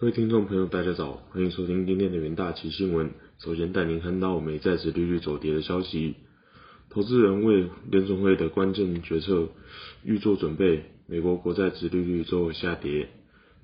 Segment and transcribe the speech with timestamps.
[0.00, 3.10] 各位听众朋友，大家早，欢迎收听今天的元大旗新闻。
[3.38, 6.14] 首先带您看到美债值利率走跌的消息，
[6.88, 9.50] 投资人为联总会的关键决策
[10.02, 10.84] 预做准备。
[11.06, 13.10] 美国国债值利率周下跌，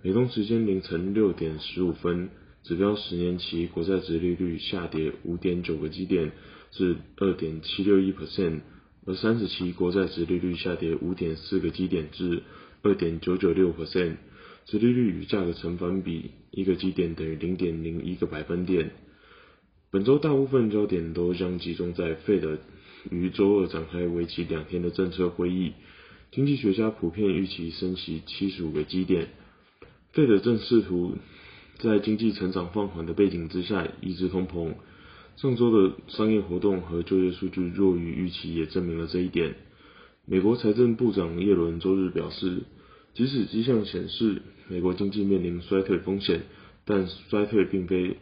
[0.03, 2.29] 美东时间凌晨六点十五分，
[2.65, 6.33] 指标十年期国债值利率下跌五点九个基点
[6.71, 8.61] 至二点七六一 percent，
[9.07, 12.43] 而三十期国债值利率下跌五点四个基点至
[12.83, 14.17] 二点九九六 percent。
[14.67, 18.91] 殖利率与价格成反比，一个基点等于零点零一个百分点。
[19.93, 22.59] 本周大部分焦点都将集中在费德
[23.09, 25.75] 于周二展开为期两天的政策会议。
[26.33, 29.29] 经济学家普遍预期升息七十五个基点。
[30.11, 31.17] 费德正试图
[31.79, 34.75] 在经济成长放缓的背景之下抑制通膨。
[35.37, 39.55] 上周的商业活动和就业数据弱于预期，也证明了这一点。
[40.25, 42.65] 美国财政部长耶伦周日表示。
[43.17, 46.43] 即使迹象显示美国经济面临衰退风险，
[46.85, 48.19] 但衰退并非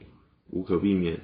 [0.50, 1.20] 无可避免。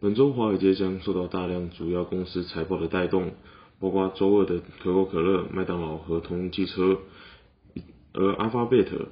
[0.00, 3.34] 本周华尔街将受到大量主要公司财报的带动，
[3.78, 6.98] 包括周二的可口可乐、麦当劳和通用汽车，
[8.14, 9.06] 而阿发贝特、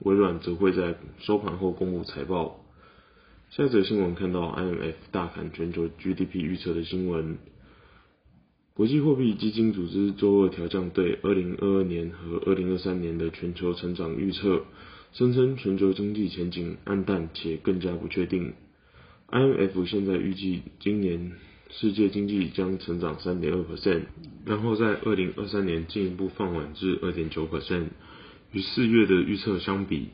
[0.00, 2.64] 微软则会在收盘后公布财报。
[3.50, 7.38] 下一则新闻看到 IMF 大砍全球 GDP 预测的新闻。
[8.76, 14.64] 国际货币基金组织周二调降对2022年和2023年的全球成长预测，
[15.14, 18.52] 声称全球经济前景暗淡且更加不确定。
[19.30, 21.32] IMF 现在预计今年
[21.70, 24.02] 世界经济将成长3.2%，
[24.44, 27.84] 然后在2023年进一步放缓至2.9%。
[28.52, 30.08] 与四月的预测相比，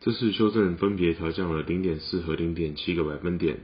[0.00, 3.58] 这次修正分别调降了0.4和0.7个百分点。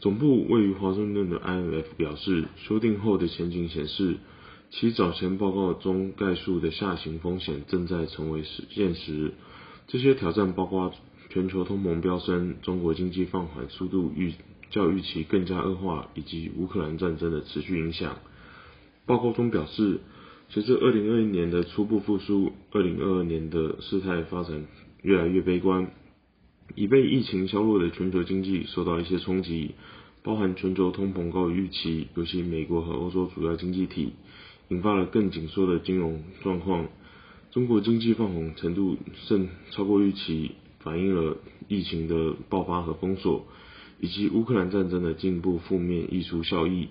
[0.00, 4.16] 总部位于华盛顿的 IMF 表示，修订后的前景显示，
[4.70, 9.32] 其早前报告中概述的下行风险正在成为现实。
[9.86, 10.92] 这些挑战包括
[11.30, 14.34] 全球通膨飙升、中国经济放缓速度预
[14.70, 18.16] 较预期更加恶化，以及乌克兰战争的持续影响。
[19.06, 20.00] 报告中表示，
[20.48, 24.66] 随着2021年的初步复苏，2022年的事态发展
[25.02, 25.90] 越来越悲观。
[26.74, 29.74] 已被疫情削弱的全球经济受到一些冲击，
[30.22, 34.12] 包含全球通膨高于预期，尤其美国和欧洲主要经济体，
[34.68, 36.88] 引发了更紧缩的金融状况。
[37.52, 38.96] 中国经济放缓程度
[39.28, 41.36] 甚超过预期，反映了
[41.68, 43.46] 疫情的爆发和封锁，
[44.00, 46.88] 以及乌克兰战争的进一步负面溢出效益。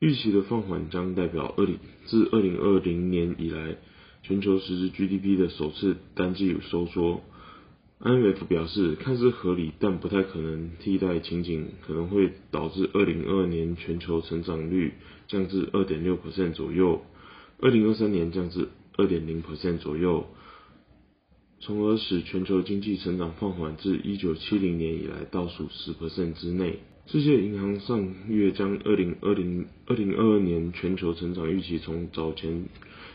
[0.00, 3.76] 预期的放缓将代表二零自二零二零年以来
[4.24, 7.22] 全球实质 GDP 的首次单季收缩。
[8.02, 14.94] IMF 表示，看似合理，但不太可能替代情景，可能会导致2022年全球成长率
[15.28, 17.00] 降至2.6%左右
[17.60, 20.26] ，2023年降至2.0%左右，
[21.60, 26.80] 从而使全球经济成长放缓至1970年以来倒数10%之内。
[27.06, 32.64] 世界银行上月将2020 2022年全球成长预期从早前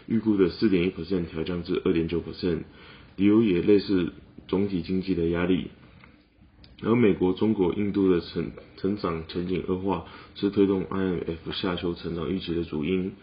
[0.07, 2.59] 预估的4.1%调降至2.9%，
[3.17, 4.13] 理由也类似。
[4.47, 5.67] 总体经济的压力，
[6.81, 13.13] 而美国、中国、印度的成成长前景恶化是推动 IMF 下修成长预期的主因。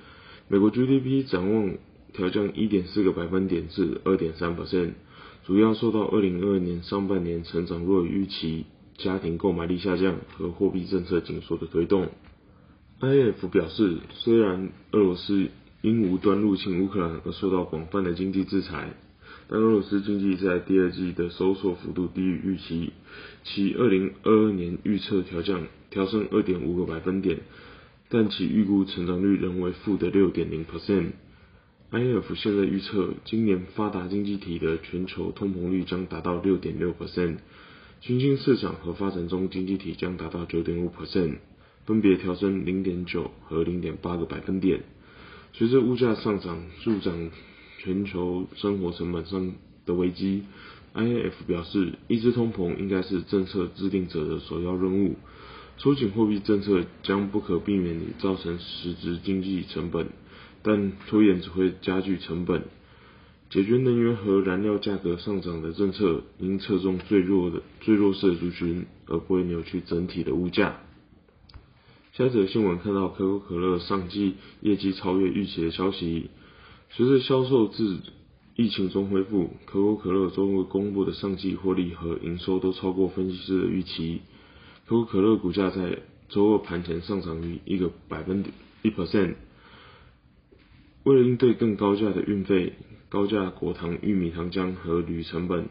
[0.48, 1.76] 美国 GDP 展望
[2.12, 4.90] 调降1.4个百分点至2.3%，
[5.46, 8.66] 主要受到2022年上半年成长弱于预期、
[8.98, 12.08] 家庭购买力下降和货币政策紧缩的推动。
[13.00, 15.48] IMF 表示，虽然俄罗斯
[15.80, 18.94] 因无端入侵乌克兰而受到广泛的经济制裁。
[19.46, 22.92] 但俄罗斯经济在第二季的收缩幅度低于预期，
[23.42, 27.40] 其二零二二年预测调降调升二点五个百分点，
[28.08, 31.10] 但其预估成长率仍为负的六点零 percent。
[31.90, 37.36] IF 现在预测今年发达经济体的全球通膨率将达到六点六 percent，
[38.00, 41.36] 新兴市场和发展中经济体将达到九点五 percent，
[41.84, 44.80] 分别调升零点九和零点八个百分点。
[45.52, 47.30] 随着物价上涨助长。
[47.84, 49.52] 全球生活成本上
[49.84, 50.44] 的危机
[50.94, 55.16] ，IMF 表示，抑制通膨应该是政策制定者的首要任务。
[55.76, 60.08] 收紧货币政策将不可避免地造成实质经济成本，
[60.62, 62.64] 但拖延只会加剧成本。
[63.50, 70.80] 解决能源和燃料价格上涨的政策应侧重最弱的、最弱势族群，而不会扭曲整体的物价。
[72.12, 76.30] 下则新闻看到可口可乐上季业绩超越预期的消息。
[76.90, 77.98] 随着销售自
[78.56, 84.20] 疫情中恢复，可口可乐周日公布的上季获利和营收都超过分析师的预期。
[84.86, 89.34] 可口可乐股价在周二盘前上涨逾一个百分点一 percent。
[91.02, 92.74] 为了应对更高价的运费、
[93.08, 95.68] 高价果糖、玉米糖浆和铝成本，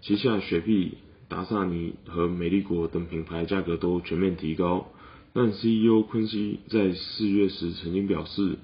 [0.00, 0.98] 旗下雪碧、
[1.28, 4.88] 达萨尼和美丽果等品牌价格都全面提高。
[5.34, 8.58] 但 CEO 昆西在四月时曾经表示，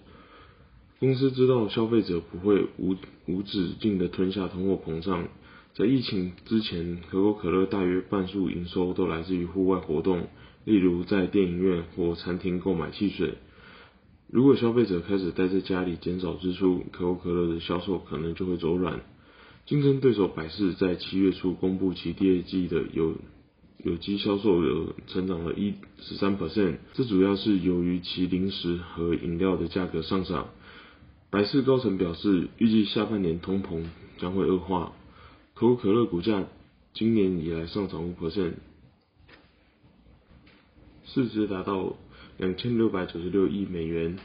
[1.00, 2.96] 公司知道消费者不会无
[3.26, 5.28] 无止境的吞下通货膨胀。
[5.74, 10.26] 在疫情之前，可口可乐大约半数营收都来自于户外活动，
[10.64, 13.34] 例如在电影院或餐厅购买汽水。
[14.28, 19.00] 如果消费者开始待在家里减少支出，可口可乐的销售可能就会走软。
[19.66, 23.14] 竞争对手百事在七月初公布其第二季的有
[23.84, 30.48] 有机销售额成长了一十三 percent，这主要是由于其零食和饮料的价格上涨。
[31.30, 33.84] 百事高层表示，预计下半年通膨
[34.18, 34.92] 将会恶化。
[35.54, 36.44] 可口可乐股价
[36.94, 38.54] 今年以来上涨五 percent，
[41.04, 41.96] 市值达到。
[42.40, 44.16] 两千六百九十六亿美元，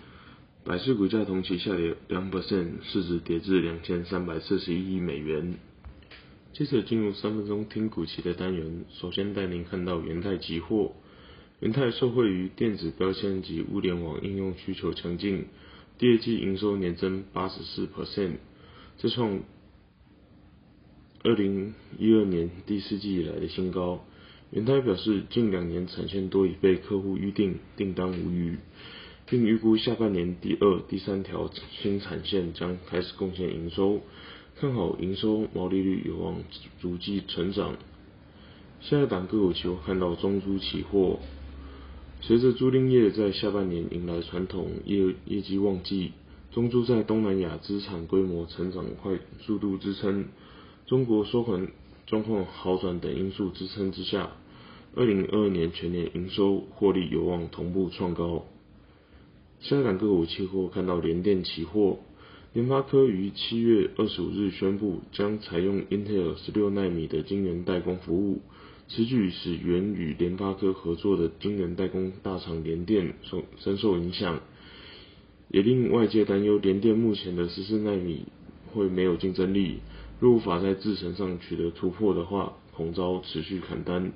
[0.64, 5.56] 百事股价同期下跌两 percent，市值跌至两千三百四十一亿美元。
[6.54, 10.94] 接着进入三分钟听股期的单元，首先带您看到元泰期货。
[11.60, 15.48] 元泰受惠于电子标签及物联网应用需求强劲，
[15.98, 18.38] 第二季营收年增八十四 percent，
[18.98, 19.40] 这创
[21.24, 24.04] 二零一二年第四季以来的新高。
[24.52, 28.58] 元泰表示，近两年产线多已被客户预定，订单无余，
[29.28, 31.50] 并预估下半年第二、第三条
[31.82, 34.02] 新产线将开始贡献营收，
[34.60, 36.44] 看好营收毛利率有望
[36.82, 37.78] 逐季成长。
[38.82, 41.20] 下一档个股期货看到中租期货，
[42.26, 46.14] 随着租赁业在下半年迎来传统业业绩旺季，
[46.54, 50.28] 中租在东南亚资产规模成长快速度支撑，
[50.86, 51.68] 中国收款
[52.08, 54.32] 状况好转等因素支撑之下。
[54.96, 58.46] 二零二二年全年营收获利有望同步创高。
[59.60, 62.00] 香港个股期货看到联电期货，
[62.54, 68.40] 联发科于七月二十五日宣布将采用 Intel 十六纳米的晶圆代工服务，
[68.88, 74.42] 此举使原与联发科合作的晶圆代工大厂联电受深受影响，
[75.50, 78.26] 也令外界担忧联电目前的十四纳米
[78.72, 79.80] 会没有竞争力，
[80.20, 84.12] 若无法在制程上取得突破的话，恐遭持续砍单。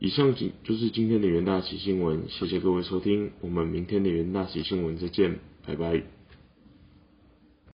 [0.00, 6.13] 以上今就是今天的元大喜新闻，谢谢各位收听，我们明天的元大喜新闻再见，拜拜。